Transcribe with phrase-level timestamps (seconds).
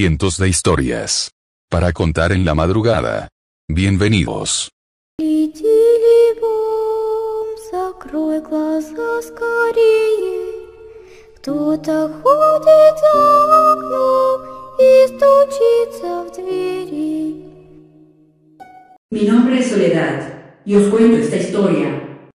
[0.00, 1.32] cientos de historias.
[1.68, 3.28] Para contar en la madrugada.
[3.69, 4.69] Bienvenidos.
[7.71, 10.67] закрой глаза скорее.
[11.37, 14.41] Кто-то ходит за окном
[14.79, 17.45] и стучится в двери.
[19.11, 20.23] Mi nombre es Soledad
[20.65, 21.87] y os cuento esta historia.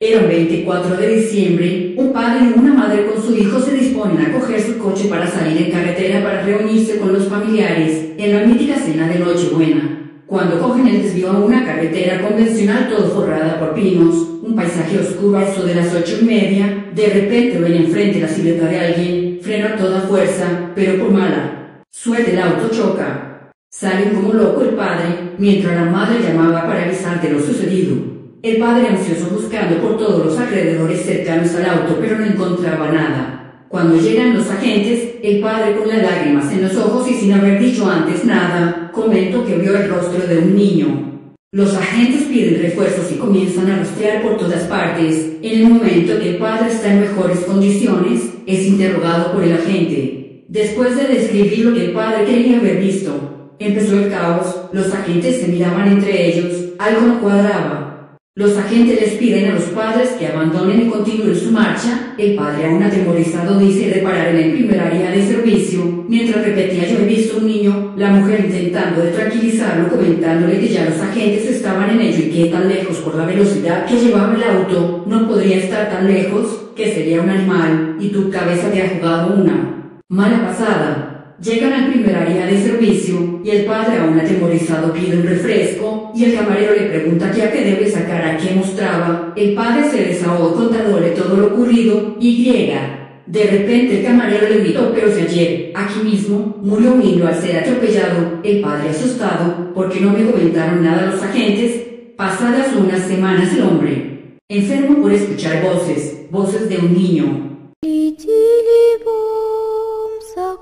[0.00, 4.24] Era un 24 de diciembre, un padre y una madre con su hijo se disponen
[4.24, 8.46] a coger su coche para salir en carretera para reunirse con los familiares en la
[8.46, 10.01] mítica cena de Nochebuena.
[10.33, 15.37] Cuando cogen el desvío a una carretera convencional todo forrada por pinos, un paisaje oscuro
[15.37, 19.39] a eso de las ocho y media, de repente ven enfrente la silueta de alguien,
[19.43, 21.83] frena toda fuerza, pero por mala.
[21.91, 23.51] Suelta el auto, choca.
[23.69, 27.93] Salen como loco el padre, mientras la madre llamaba para avisar de lo sucedido.
[28.41, 33.42] El padre ansioso buscando por todos los alrededores cercanos al auto, pero no encontraba nada.
[33.73, 37.59] Cuando llegan los agentes, el padre con las lágrimas en los ojos y sin haber
[37.59, 41.31] dicho antes nada, comentó que vio el rostro de un niño.
[41.51, 45.37] Los agentes piden refuerzos y comienzan a rastrear por todas partes.
[45.41, 50.45] En el momento que el padre está en mejores condiciones, es interrogado por el agente.
[50.49, 55.41] Después de describir lo que el padre quería haber visto, empezó el caos, los agentes
[55.41, 57.92] se miraban entre ellos, algo no cuadraba,
[58.35, 62.15] los agentes les piden a los padres que abandonen y continúen su marcha.
[62.17, 66.03] El padre, aún atemorizado, dice de parar en el primer área de servicio.
[66.07, 70.99] Mientras repetía yo he visto un niño, la mujer intentando tranquilizarlo, comentándole que ya los
[70.99, 75.03] agentes estaban en ello y que tan lejos por la velocidad que llevaba el auto,
[75.05, 79.35] no podría estar tan lejos, que sería un animal, y tu cabeza te ha jugado
[79.35, 80.01] una.
[80.09, 85.23] Mala pasada, Llegan al primer área de servicio y el padre, aún atemorizado, pide un
[85.23, 89.33] refresco y el camarero le pregunta qué a qué debe sacar a qué mostraba.
[89.35, 92.99] El padre se desahogó contándole todo lo ocurrido y llega.
[93.25, 97.41] De repente el camarero le invitó, pero si ayer, aquí mismo, murió un niño al
[97.41, 101.81] ser atropellado, el padre asustado, porque no me comentaron nada los agentes,
[102.15, 107.52] pasadas unas semanas el hombre, enfermo por escuchar voces, voces de un niño,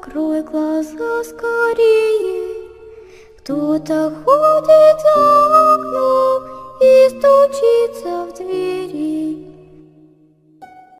[0.03, 2.56] Закрой глаза скорее,
[3.38, 5.60] кто-то ходит за